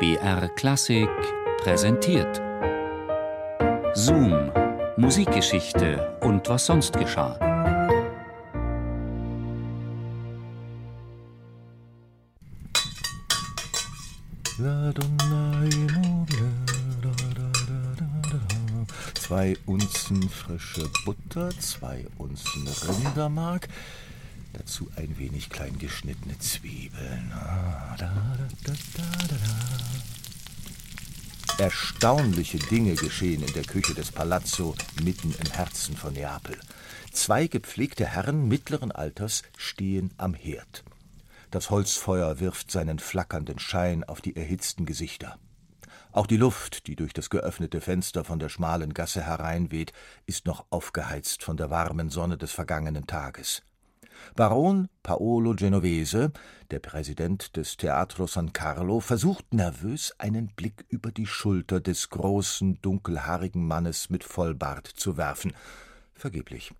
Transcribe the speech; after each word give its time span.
BR 0.00 0.48
Klassik 0.56 1.10
präsentiert. 1.62 2.40
Zoom, 3.92 4.50
Musikgeschichte 4.96 6.16
und 6.22 6.48
was 6.48 6.64
sonst 6.64 6.94
geschah. 6.96 7.38
Zwei 19.14 19.54
Unzen 19.66 20.30
frische 20.30 20.88
Butter, 21.04 21.50
zwei 21.58 22.06
Unzen 22.16 22.66
Rindermark, 22.88 23.68
dazu 24.52 24.90
ein 24.96 25.18
wenig 25.18 25.50
klein 25.50 25.78
geschnittene 25.78 26.38
Zwiebeln. 26.38 27.32
Ah, 27.32 27.96
Erstaunliche 31.58 32.58
Dinge 32.58 32.94
geschehen 32.94 33.42
in 33.42 33.52
der 33.52 33.64
Küche 33.64 33.94
des 33.94 34.12
Palazzo 34.12 34.74
mitten 35.02 35.34
im 35.38 35.50
Herzen 35.50 35.96
von 35.96 36.14
Neapel. 36.14 36.58
Zwei 37.12 37.48
gepflegte 37.48 38.06
Herren 38.06 38.48
mittleren 38.48 38.92
Alters 38.92 39.42
stehen 39.56 40.12
am 40.16 40.32
Herd. 40.32 40.84
Das 41.50 41.68
Holzfeuer 41.70 42.40
wirft 42.40 42.70
seinen 42.70 42.98
flackernden 42.98 43.58
Schein 43.58 44.04
auf 44.04 44.20
die 44.20 44.36
erhitzten 44.36 44.86
Gesichter. 44.86 45.36
Auch 46.12 46.26
die 46.26 46.36
Luft, 46.36 46.86
die 46.86 46.96
durch 46.96 47.12
das 47.12 47.30
geöffnete 47.30 47.80
Fenster 47.80 48.24
von 48.24 48.38
der 48.38 48.48
schmalen 48.48 48.94
Gasse 48.94 49.22
hereinweht, 49.22 49.92
ist 50.26 50.46
noch 50.46 50.66
aufgeheizt 50.70 51.42
von 51.42 51.56
der 51.56 51.70
warmen 51.70 52.10
Sonne 52.10 52.38
des 52.38 52.52
vergangenen 52.52 53.06
Tages. 53.06 53.62
Baron 54.36 54.88
Paolo 55.02 55.54
Genovese, 55.54 56.32
der 56.70 56.78
Präsident 56.78 57.56
des 57.56 57.76
Teatro 57.76 58.26
San 58.26 58.52
Carlo, 58.52 59.00
versucht 59.00 59.52
nervös 59.52 60.14
einen 60.18 60.48
Blick 60.48 60.84
über 60.88 61.10
die 61.10 61.26
Schulter 61.26 61.80
des 61.80 62.10
großen, 62.10 62.80
dunkelhaarigen 62.80 63.66
Mannes 63.66 64.10
mit 64.10 64.24
Vollbart 64.24 64.86
zu 64.86 65.16
werfen. 65.16 65.52
Vergeblich. 66.14 66.72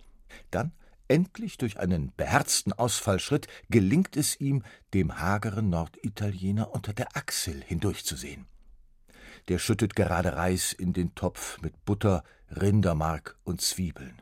Dann, 0.50 0.72
endlich 1.08 1.58
durch 1.58 1.78
einen 1.78 2.12
beherzten 2.16 2.72
Ausfallschritt, 2.72 3.48
gelingt 3.68 4.16
es 4.16 4.38
ihm, 4.40 4.62
dem 4.94 5.18
hageren 5.18 5.70
Norditaliener 5.70 6.72
unter 6.72 6.92
der 6.92 7.16
Achsel 7.16 7.62
hindurchzusehen. 7.62 8.46
Der 9.48 9.58
schüttet 9.58 9.96
gerade 9.96 10.36
Reis 10.36 10.72
in 10.72 10.92
den 10.92 11.14
Topf 11.14 11.60
mit 11.62 11.84
Butter, 11.84 12.22
Rindermark 12.50 13.38
und 13.44 13.60
Zwiebeln. 13.60 14.20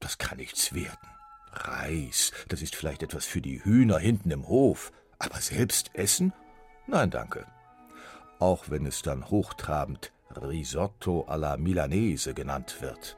Das 0.00 0.18
kann 0.18 0.38
nichts 0.38 0.74
werden. 0.74 1.15
Reis, 1.56 2.32
das 2.48 2.62
ist 2.62 2.76
vielleicht 2.76 3.02
etwas 3.02 3.24
für 3.24 3.40
die 3.40 3.64
Hühner 3.64 3.98
hinten 3.98 4.30
im 4.30 4.48
Hof, 4.48 4.92
aber 5.18 5.40
selbst 5.40 5.90
essen? 5.94 6.32
Nein, 6.86 7.10
danke. 7.10 7.46
Auch 8.38 8.68
wenn 8.68 8.86
es 8.86 9.02
dann 9.02 9.28
hochtrabend 9.30 10.12
Risotto 10.30 11.24
alla 11.26 11.56
Milanese 11.56 12.34
genannt 12.34 12.76
wird. 12.80 13.16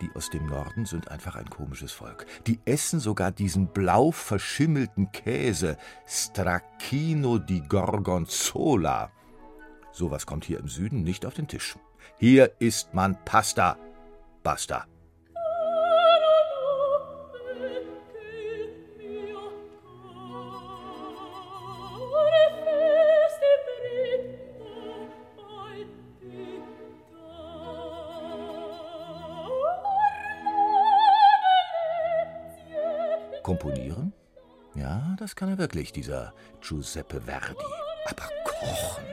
Die 0.00 0.10
aus 0.16 0.30
dem 0.30 0.46
Norden 0.46 0.84
sind 0.84 1.12
einfach 1.12 1.36
ein 1.36 1.48
komisches 1.48 1.92
Volk. 1.92 2.26
Die 2.48 2.58
essen 2.64 2.98
sogar 2.98 3.30
diesen 3.30 3.68
blau 3.68 4.10
verschimmelten 4.10 5.12
Käse 5.12 5.76
Stracchino 6.06 7.38
di 7.38 7.60
Gorgonzola. 7.60 9.12
Sowas 9.92 10.26
kommt 10.26 10.44
hier 10.44 10.58
im 10.58 10.68
Süden 10.68 11.04
nicht 11.04 11.24
auf 11.24 11.34
den 11.34 11.46
Tisch. 11.46 11.76
Hier 12.18 12.52
isst 12.58 12.94
man 12.94 13.16
Pasta. 13.24 13.78
Basta. 14.42 14.86
Komponieren? 33.42 34.12
Ja, 34.74 35.16
das 35.18 35.36
kann 35.36 35.48
er 35.48 35.58
wirklich, 35.58 35.92
dieser 35.92 36.32
Giuseppe 36.60 37.22
Verdi. 37.22 37.64
Aber 38.06 38.28
kochen? 38.44 39.04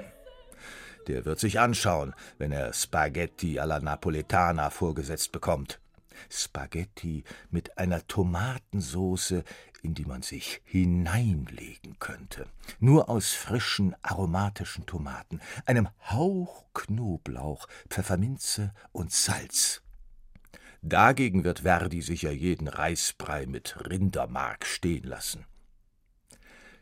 Der 1.07 1.25
wird 1.25 1.39
sich 1.39 1.59
anschauen, 1.59 2.13
wenn 2.37 2.51
er 2.51 2.73
Spaghetti 2.73 3.59
alla 3.59 3.79
Napoletana 3.79 4.69
vorgesetzt 4.69 5.31
bekommt. 5.31 5.79
Spaghetti 6.29 7.23
mit 7.49 7.77
einer 7.77 8.05
Tomatensoße, 8.05 9.43
in 9.81 9.93
die 9.93 10.05
man 10.05 10.21
sich 10.21 10.61
hineinlegen 10.65 11.97
könnte. 11.99 12.45
Nur 12.79 13.09
aus 13.09 13.31
frischen, 13.31 13.95
aromatischen 14.01 14.85
Tomaten, 14.85 15.39
einem 15.65 15.89
Hauch 16.09 16.65
Knoblauch, 16.73 17.67
Pfefferminze 17.89 18.73
und 18.91 19.11
Salz. 19.11 19.81
Dagegen 20.81 21.43
wird 21.43 21.59
Verdi 21.59 22.01
sicher 22.01 22.31
jeden 22.31 22.67
Reisbrei 22.67 23.45
mit 23.45 23.75
Rindermark 23.89 24.65
stehen 24.65 25.03
lassen. 25.03 25.45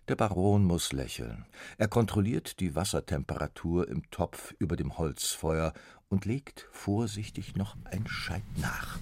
Der 0.08 0.16
Baron 0.16 0.64
muss 0.64 0.94
lächeln. 0.94 1.46
Er 1.78 1.88
kontrolliert 1.88 2.60
die 2.60 2.76
Wassertemperatur 2.76 3.90
im 3.90 4.10
Topf 4.10 4.54
über 4.60 4.78
dem 4.78 4.98
Holzfeuer 4.98 5.74
und 6.10 6.26
legt 6.26 6.68
vorsichtig 6.72 7.56
noch 7.56 7.76
ein 7.86 8.08
Scheit 8.08 8.44
nach. 8.56 9.00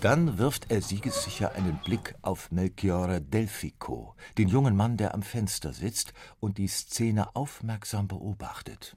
Dann 0.00 0.38
wirft 0.38 0.70
er 0.70 0.82
siegessicher 0.82 1.54
einen 1.54 1.80
Blick 1.82 2.14
auf 2.20 2.52
Melchiorre 2.52 3.22
Delfico, 3.22 4.14
den 4.36 4.48
jungen 4.48 4.76
Mann, 4.76 4.98
der 4.98 5.14
am 5.14 5.22
Fenster 5.22 5.72
sitzt 5.72 6.12
und 6.40 6.58
die 6.58 6.68
Szene 6.68 7.34
aufmerksam 7.34 8.06
beobachtet. 8.06 8.96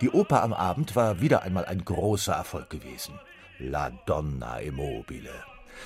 Die 0.00 0.08
Oper 0.08 0.42
am 0.42 0.54
Abend 0.54 0.96
war 0.96 1.20
wieder 1.20 1.42
einmal 1.42 1.66
ein 1.66 1.84
großer 1.84 2.32
Erfolg 2.32 2.70
gewesen. 2.70 3.20
La 3.58 3.90
Donna 4.06 4.58
Immobile. 4.58 5.30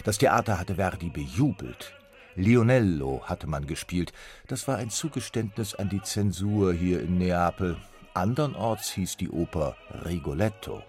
Das 0.05 0.19
Theater 0.19 0.59
hatte 0.59 0.77
Verdi 0.77 1.11
bejubelt. 1.11 1.93
Lionello 2.37 3.23
hatte 3.25 3.49
man 3.49 3.67
gespielt. 3.67 4.13
Das 4.47 4.69
war 4.69 4.77
ein 4.77 4.91
Zugeständnis 4.91 5.75
an 5.75 5.89
die 5.89 6.03
Zensur 6.03 6.73
hier 6.73 7.01
in 7.01 7.19
Neapel. 7.19 7.77
Andernorts 8.15 8.93
hieß 8.93 9.17
die 9.17 9.31
Oper 9.31 9.77
Rigoletto. 10.05 10.85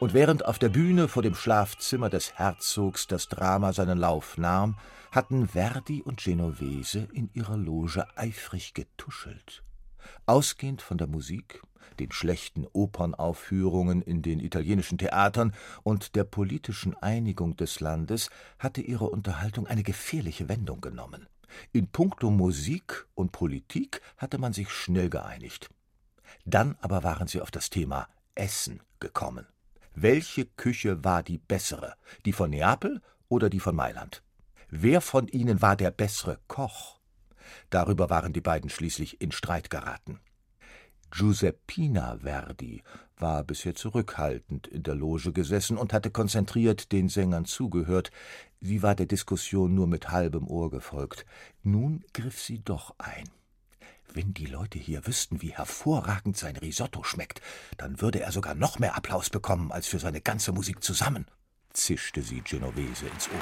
Und 0.00 0.14
während 0.14 0.46
auf 0.46 0.58
der 0.58 0.70
Bühne 0.70 1.08
vor 1.08 1.22
dem 1.22 1.34
Schlafzimmer 1.34 2.08
des 2.08 2.38
Herzogs 2.38 3.06
das 3.06 3.28
Drama 3.28 3.74
seinen 3.74 3.98
Lauf 3.98 4.38
nahm, 4.38 4.78
hatten 5.12 5.46
Verdi 5.46 6.00
und 6.00 6.24
Genovese 6.24 7.06
in 7.12 7.28
ihrer 7.34 7.58
Loge 7.58 8.06
eifrig 8.16 8.72
getuschelt. 8.72 9.62
Ausgehend 10.24 10.80
von 10.80 10.96
der 10.96 11.06
Musik, 11.06 11.60
den 11.98 12.12
schlechten 12.12 12.66
Opernaufführungen 12.72 14.00
in 14.00 14.22
den 14.22 14.40
italienischen 14.40 14.96
Theatern 14.96 15.52
und 15.82 16.16
der 16.16 16.24
politischen 16.24 16.96
Einigung 16.96 17.58
des 17.58 17.80
Landes 17.80 18.30
hatte 18.58 18.80
ihre 18.80 19.10
Unterhaltung 19.10 19.66
eine 19.66 19.82
gefährliche 19.82 20.48
Wendung 20.48 20.80
genommen. 20.80 21.26
In 21.72 21.88
puncto 21.88 22.30
Musik 22.30 23.06
und 23.14 23.32
Politik 23.32 24.00
hatte 24.16 24.38
man 24.38 24.54
sich 24.54 24.70
schnell 24.70 25.10
geeinigt. 25.10 25.68
Dann 26.46 26.78
aber 26.80 27.02
waren 27.04 27.28
sie 27.28 27.42
auf 27.42 27.50
das 27.50 27.68
Thema 27.68 28.08
Essen 28.34 28.80
gekommen. 28.98 29.46
Welche 29.94 30.46
Küche 30.46 31.04
war 31.04 31.22
die 31.22 31.38
bessere, 31.38 31.94
die 32.24 32.32
von 32.32 32.50
Neapel 32.50 33.00
oder 33.28 33.50
die 33.50 33.60
von 33.60 33.74
Mailand? 33.74 34.22
Wer 34.68 35.00
von 35.00 35.26
ihnen 35.28 35.60
war 35.62 35.76
der 35.76 35.90
bessere 35.90 36.38
Koch? 36.46 37.00
Darüber 37.70 38.08
waren 38.08 38.32
die 38.32 38.40
beiden 38.40 38.70
schließlich 38.70 39.20
in 39.20 39.32
Streit 39.32 39.68
geraten. 39.68 40.20
Giuseppina 41.10 42.18
Verdi 42.18 42.82
war 43.18 43.42
bisher 43.42 43.74
zurückhaltend 43.74 44.68
in 44.68 44.84
der 44.84 44.94
Loge 44.94 45.32
gesessen 45.32 45.76
und 45.76 45.92
hatte 45.92 46.12
konzentriert 46.12 46.92
den 46.92 47.08
Sängern 47.08 47.46
zugehört. 47.46 48.12
Sie 48.60 48.82
war 48.82 48.94
der 48.94 49.06
Diskussion 49.06 49.74
nur 49.74 49.88
mit 49.88 50.10
halbem 50.10 50.46
Ohr 50.46 50.70
gefolgt. 50.70 51.26
Nun 51.64 52.04
griff 52.12 52.40
sie 52.40 52.60
doch 52.60 52.94
ein. 52.98 53.28
Wenn 54.12 54.34
die 54.34 54.46
Leute 54.46 54.78
hier 54.78 55.06
wüssten, 55.06 55.40
wie 55.40 55.52
hervorragend 55.52 56.36
sein 56.36 56.56
Risotto 56.56 57.04
schmeckt, 57.04 57.40
dann 57.76 58.00
würde 58.00 58.20
er 58.20 58.32
sogar 58.32 58.54
noch 58.54 58.80
mehr 58.80 58.96
Applaus 58.96 59.30
bekommen 59.30 59.70
als 59.70 59.86
für 59.86 60.00
seine 60.00 60.20
ganze 60.20 60.50
Musik 60.52 60.82
zusammen, 60.82 61.26
zischte 61.72 62.22
sie 62.22 62.40
Genovese 62.40 63.06
ins 63.06 63.28
Ohr. 63.28 63.40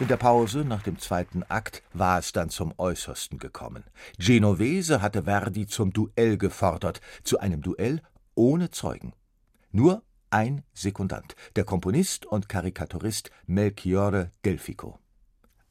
In 0.00 0.08
der 0.08 0.16
Pause 0.16 0.64
nach 0.64 0.82
dem 0.82 0.98
zweiten 0.98 1.44
Akt 1.44 1.82
war 1.92 2.18
es 2.18 2.32
dann 2.32 2.48
zum 2.48 2.74
Äußersten 2.78 3.38
gekommen. 3.38 3.84
Genovese 4.18 5.02
hatte 5.02 5.24
Verdi 5.24 5.66
zum 5.66 5.92
Duell 5.92 6.36
gefordert, 6.36 7.00
zu 7.22 7.38
einem 7.38 7.60
Duell 7.60 8.02
ohne 8.34 8.70
Zeugen. 8.70 9.12
Nur 9.70 10.02
ein 10.30 10.64
Sekundant, 10.72 11.36
der 11.54 11.64
Komponist 11.64 12.26
und 12.26 12.48
Karikaturist 12.48 13.30
Melchiorre 13.46 14.32
Delfico. 14.44 14.98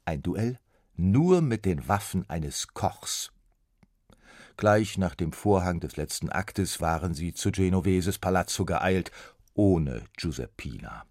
Ein 0.05 0.21
Duell 0.21 0.59
nur 0.99 1.41
mit 1.41 1.65
den 1.65 1.87
Waffen 1.87 2.29
eines 2.29 2.67
Kochs. 2.73 3.31
Gleich 4.57 4.97
nach 4.97 5.15
dem 5.15 5.31
Vorhang 5.31 5.79
des 5.79 5.95
letzten 5.95 6.29
Aktes 6.29 6.81
waren 6.81 7.13
sie 7.13 7.33
zu 7.33 7.51
Genoveses 7.51 8.19
Palazzo 8.19 8.65
geeilt, 8.65 9.11
ohne 9.53 10.03
Giuseppina. 10.17 11.05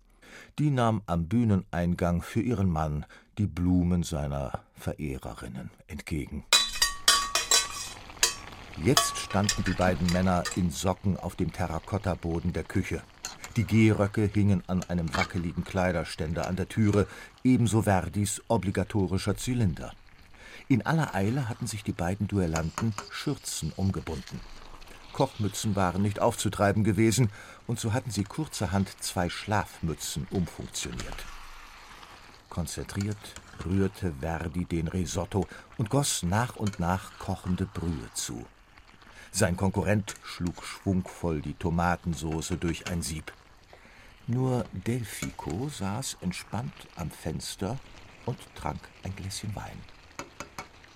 Die 0.58 0.70
nahm 0.70 1.02
am 1.06 1.28
Bühneneingang 1.28 2.20
für 2.20 2.42
ihren 2.42 2.68
Mann 2.68 3.06
die 3.38 3.46
Blumen 3.46 4.02
seiner 4.02 4.64
Verehrerinnen 4.74 5.70
entgegen. 5.86 6.44
Jetzt 8.84 9.16
standen 9.16 9.64
die 9.64 9.72
beiden 9.72 10.06
Männer 10.12 10.44
in 10.54 10.70
Socken 10.70 11.16
auf 11.16 11.34
dem 11.34 11.52
Terrakottaboden 11.52 12.52
der 12.52 12.64
Küche. 12.64 13.02
Die 13.58 13.64
Gehröcke 13.64 14.30
hingen 14.32 14.62
an 14.68 14.84
einem 14.84 15.12
wackeligen 15.16 15.64
Kleiderständer 15.64 16.46
an 16.46 16.54
der 16.54 16.68
Türe, 16.68 17.08
ebenso 17.42 17.82
Verdis 17.82 18.40
obligatorischer 18.46 19.36
Zylinder. 19.36 19.92
In 20.68 20.86
aller 20.86 21.12
Eile 21.12 21.48
hatten 21.48 21.66
sich 21.66 21.82
die 21.82 21.90
beiden 21.90 22.28
Duellanten 22.28 22.94
Schürzen 23.10 23.72
umgebunden. 23.74 24.38
Kochmützen 25.12 25.74
waren 25.74 26.02
nicht 26.02 26.20
aufzutreiben 26.20 26.84
gewesen, 26.84 27.30
und 27.66 27.80
so 27.80 27.92
hatten 27.92 28.12
sie 28.12 28.22
kurzerhand 28.22 28.90
zwei 29.02 29.28
Schlafmützen 29.28 30.28
umfunktioniert. 30.30 31.24
Konzentriert 32.50 33.18
rührte 33.66 34.14
Verdi 34.20 34.66
den 34.66 34.86
Risotto 34.86 35.48
und 35.78 35.90
goss 35.90 36.22
nach 36.22 36.54
und 36.54 36.78
nach 36.78 37.10
kochende 37.18 37.66
Brühe 37.66 38.08
zu. 38.14 38.46
Sein 39.32 39.56
Konkurrent 39.56 40.14
schlug 40.22 40.62
schwungvoll 40.62 41.42
die 41.42 41.54
Tomatensoße 41.54 42.56
durch 42.56 42.88
ein 42.88 43.02
Sieb. 43.02 43.32
Nur 44.30 44.66
Delfico 44.72 45.70
saß 45.70 46.18
entspannt 46.20 46.74
am 46.96 47.10
Fenster 47.10 47.78
und 48.26 48.36
trank 48.54 48.78
ein 49.02 49.16
Gläschen 49.16 49.56
Wein. 49.56 49.80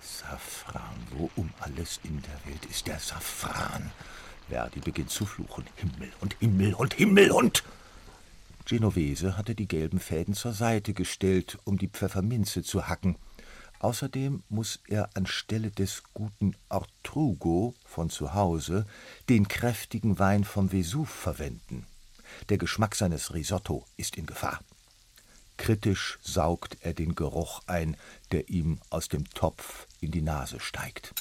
Safran, 0.03 0.83
wo 1.13 1.31
um 1.37 1.49
alles 1.61 1.99
in 2.05 2.21
der 2.21 2.53
Welt 2.53 2.67
ist 2.67 2.87
der 2.87 2.99
Safran? 2.99 3.91
Verdi 4.51 4.81
beginnt 4.81 5.09
zu 5.09 5.25
fluchen. 5.25 5.65
Himmel 5.77 6.13
und 6.21 6.35
Himmel 6.41 6.75
und 6.75 6.93
Himmel 6.93 7.31
und. 7.31 7.65
Genovese 8.67 9.39
hatte 9.39 9.55
die 9.55 9.67
gelben 9.67 9.99
Fäden 9.99 10.35
zur 10.35 10.53
Seite 10.53 10.93
gestellt, 10.93 11.59
um 11.65 11.79
die 11.79 11.89
Pfefferminze 11.89 12.63
zu 12.63 12.87
hacken. 12.87 13.17
Außerdem 13.79 14.43
muss 14.51 14.79
er 14.87 15.09
anstelle 15.15 15.71
des 15.71 16.03
guten 16.13 16.55
Ortrugo 16.69 17.73
von 17.87 18.11
zu 18.11 18.35
Hause 18.35 18.85
den 19.31 19.49
kräftigen 19.49 20.19
Wein 20.19 20.45
vom 20.45 20.71
Vesuv 20.71 21.09
verwenden. 21.09 21.87
Der 22.49 22.59
Geschmack 22.59 22.95
seines 22.95 23.35
Risotto 23.35 23.87
ist 23.97 24.17
in 24.17 24.27
Gefahr. 24.27 24.61
Kritisch 25.57 26.19
saugt 26.23 26.79
er 26.81 26.95
den 26.95 27.15
Geruch 27.15 27.63
ein, 27.67 27.97
der 28.33 28.49
ihm 28.49 28.81
aus 28.91 29.09
dem 29.09 29.29
Topf 29.31 29.87
in 30.01 30.11
die 30.11 30.23
Nase 30.23 30.59
steigt. 30.61 31.15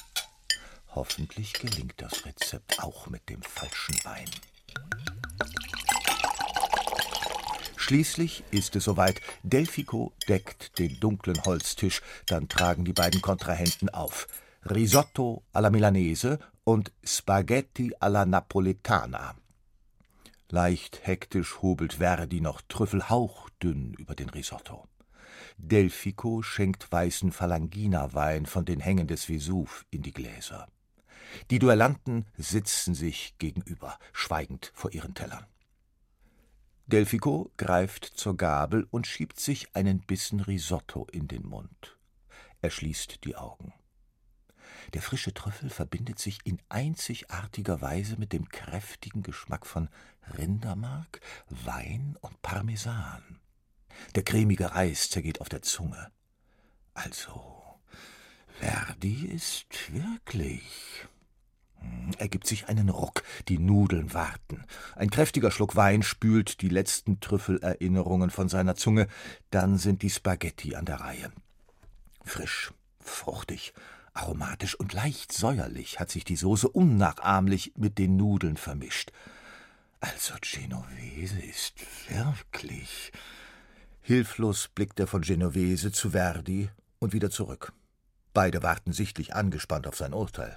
Hoffentlich 0.94 1.52
gelingt 1.54 1.94
das 1.98 2.24
Rezept 2.26 2.82
auch 2.82 3.06
mit 3.06 3.28
dem 3.28 3.42
falschen 3.42 3.94
Wein. 4.04 4.28
Schließlich 7.76 8.44
ist 8.50 8.76
es 8.76 8.84
soweit. 8.84 9.20
Delfico 9.42 10.12
deckt 10.28 10.78
den 10.78 10.98
dunklen 11.00 11.42
Holztisch, 11.44 12.00
dann 12.26 12.48
tragen 12.48 12.84
die 12.84 12.92
beiden 12.92 13.22
Kontrahenten 13.22 13.88
auf. 13.90 14.28
Risotto 14.64 15.42
alla 15.52 15.70
Milanese 15.70 16.38
und 16.64 16.92
Spaghetti 17.02 17.92
alla 17.98 18.24
Napoletana. 18.24 19.34
Leicht 20.52 21.06
hektisch 21.06 21.62
hobelt 21.62 21.94
Verdi 21.94 22.42
noch 22.42 22.60
Trüffel 22.68 23.08
hauchdünn 23.08 23.94
über 23.94 24.14
den 24.14 24.28
Risotto. 24.28 24.86
Delfico 25.56 26.42
schenkt 26.42 26.92
weißen 26.92 27.32
Falangina-Wein 27.32 28.44
von 28.44 28.66
den 28.66 28.78
Hängen 28.78 29.06
des 29.06 29.30
Vesuv 29.30 29.86
in 29.90 30.02
die 30.02 30.12
Gläser. 30.12 30.68
Die 31.50 31.58
Duellanten 31.58 32.26
sitzen 32.36 32.94
sich 32.94 33.34
gegenüber, 33.38 33.98
schweigend 34.12 34.72
vor 34.74 34.92
ihren 34.92 35.14
Tellern. 35.14 35.46
Delfico 36.84 37.50
greift 37.56 38.04
zur 38.04 38.36
Gabel 38.36 38.86
und 38.90 39.06
schiebt 39.06 39.40
sich 39.40 39.74
einen 39.74 40.00
Bissen 40.00 40.40
Risotto 40.40 41.06
in 41.12 41.28
den 41.28 41.46
Mund. 41.46 41.96
Er 42.60 42.68
schließt 42.68 43.24
die 43.24 43.36
Augen. 43.36 43.72
Der 44.94 45.02
frische 45.02 45.32
Trüffel 45.32 45.70
verbindet 45.70 46.18
sich 46.18 46.38
in 46.44 46.58
einzigartiger 46.68 47.80
Weise 47.80 48.16
mit 48.18 48.32
dem 48.32 48.48
kräftigen 48.48 49.22
Geschmack 49.22 49.66
von 49.66 49.88
Rindermark, 50.36 51.20
Wein 51.48 52.16
und 52.20 52.40
Parmesan. 52.42 53.40
Der 54.14 54.22
cremige 54.22 54.74
Reis 54.74 55.10
zergeht 55.10 55.40
auf 55.40 55.48
der 55.48 55.62
Zunge. 55.62 56.10
Also, 56.94 57.62
Verdi 58.58 59.26
ist 59.26 59.92
wirklich. 59.92 61.06
Hm, 61.78 62.10
er 62.18 62.28
gibt 62.28 62.46
sich 62.46 62.68
einen 62.68 62.90
Ruck, 62.90 63.22
die 63.48 63.58
Nudeln 63.58 64.12
warten. 64.12 64.64
Ein 64.94 65.10
kräftiger 65.10 65.50
Schluck 65.50 65.74
Wein 65.74 66.02
spült 66.02 66.60
die 66.60 66.68
letzten 66.68 67.18
Trüffelerinnerungen 67.20 68.30
von 68.30 68.48
seiner 68.48 68.76
Zunge, 68.76 69.08
dann 69.50 69.78
sind 69.78 70.02
die 70.02 70.10
Spaghetti 70.10 70.74
an 70.76 70.84
der 70.84 71.00
Reihe. 71.00 71.32
Frisch, 72.24 72.72
fruchtig, 73.00 73.72
aromatisch 74.14 74.74
und 74.74 74.92
leicht 74.92 75.32
säuerlich 75.32 76.00
hat 76.00 76.10
sich 76.10 76.24
die 76.24 76.36
Soße 76.36 76.68
unnachahmlich 76.68 77.72
mit 77.76 77.98
den 77.98 78.16
Nudeln 78.16 78.56
vermischt. 78.56 79.12
Also 80.00 80.34
Genovese 80.40 81.40
ist 81.40 81.74
wirklich. 82.08 83.12
Hilflos 84.00 84.68
blickt 84.68 84.98
er 84.98 85.06
von 85.06 85.22
Genovese 85.22 85.92
zu 85.92 86.10
Verdi 86.10 86.70
und 86.98 87.12
wieder 87.12 87.30
zurück. 87.30 87.72
Beide 88.34 88.62
warten 88.62 88.92
sichtlich 88.92 89.34
angespannt 89.34 89.86
auf 89.86 89.96
sein 89.96 90.12
Urteil. 90.12 90.56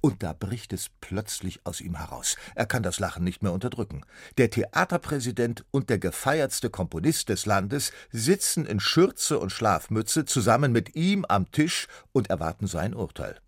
Und 0.00 0.22
da 0.22 0.32
bricht 0.32 0.72
es 0.72 0.90
plötzlich 1.00 1.64
aus 1.64 1.80
ihm 1.80 1.96
heraus. 1.96 2.36
Er 2.54 2.66
kann 2.66 2.82
das 2.82 2.98
Lachen 3.00 3.24
nicht 3.24 3.42
mehr 3.42 3.52
unterdrücken. 3.52 4.04
Der 4.38 4.50
Theaterpräsident 4.50 5.64
und 5.70 5.90
der 5.90 5.98
gefeiertste 5.98 6.70
Komponist 6.70 7.28
des 7.28 7.46
Landes 7.46 7.92
sitzen 8.10 8.66
in 8.66 8.80
Schürze 8.80 9.38
und 9.38 9.50
Schlafmütze 9.50 10.24
zusammen 10.24 10.72
mit 10.72 10.94
ihm 10.96 11.24
am 11.24 11.50
Tisch 11.50 11.86
und 12.12 12.30
erwarten 12.30 12.66
sein 12.66 12.94
Urteil. 12.94 13.40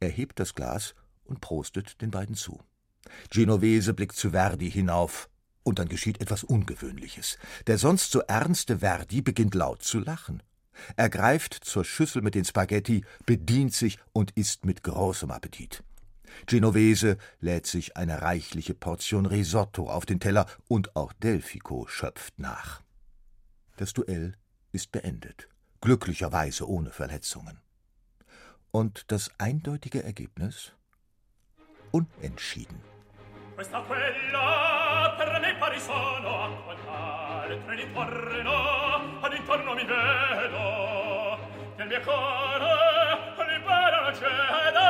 Er 0.00 0.08
hebt 0.08 0.40
das 0.40 0.54
Glas 0.54 0.94
und 1.24 1.40
prostet 1.40 2.00
den 2.00 2.10
beiden 2.10 2.34
zu. 2.34 2.60
Genovese 3.30 3.94
blickt 3.94 4.16
zu 4.16 4.30
Verdi 4.30 4.70
hinauf, 4.70 5.28
und 5.64 5.78
dann 5.78 5.88
geschieht 5.88 6.20
etwas 6.20 6.44
Ungewöhnliches. 6.44 7.38
Der 7.66 7.78
sonst 7.78 8.12
so 8.12 8.20
ernste 8.20 8.78
Verdi 8.78 9.22
beginnt 9.22 9.54
laut 9.54 9.82
zu 9.82 9.98
lachen. 9.98 10.42
Er 10.96 11.08
greift 11.08 11.54
zur 11.54 11.84
Schüssel 11.84 12.22
mit 12.22 12.34
den 12.34 12.44
Spaghetti, 12.44 13.04
bedient 13.26 13.74
sich 13.74 13.98
und 14.12 14.32
isst 14.32 14.64
mit 14.64 14.82
großem 14.82 15.30
Appetit. 15.30 15.82
Genovese 16.46 17.16
lädt 17.40 17.66
sich 17.66 17.96
eine 17.96 18.22
reichliche 18.22 18.74
Portion 18.74 19.26
Risotto 19.26 19.88
auf 19.88 20.06
den 20.06 20.20
Teller 20.20 20.46
und 20.68 20.96
auch 20.96 21.12
Delfico 21.12 21.86
schöpft 21.86 22.38
nach. 22.38 22.82
Das 23.76 23.92
Duell 23.92 24.34
ist 24.72 24.92
beendet, 24.92 25.48
glücklicherweise 25.80 26.68
ohne 26.68 26.90
Verletzungen. 26.90 27.60
Und 28.70 29.10
das 29.12 29.30
eindeutige 29.38 30.02
Ergebnis? 30.02 30.72
Unentschieden. 31.92 32.93
questa 33.54 33.78
quella 33.80 35.14
per 35.16 35.38
me 35.40 35.54
pari 35.54 35.78
sono 35.78 36.42
a 36.42 36.48
quell'altra 36.64 37.74
ritorno 37.74 39.20
ad 39.20 39.32
intorno 39.32 39.74
mi 39.74 39.84
vedo 39.84 41.38
che 41.76 41.82
il 41.82 41.88
mio 41.88 42.00
cuore 42.00 43.46
libera 43.48 44.00
la 44.00 44.12
ceda 44.12 44.88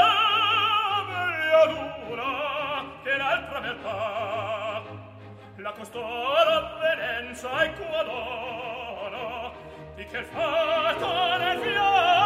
meglio 1.09 1.65
l'una 1.73 2.85
che 3.03 3.17
l'altra 3.19 3.61
verità 3.61 4.83
la 5.57 5.73
costora 5.73 6.79
venenza 6.81 7.63
e 7.65 7.73
quadona 7.75 9.53
di 9.95 10.05
che 10.07 10.23
fatto 10.23 11.37
nel 11.37 11.59
fiore 11.59 12.24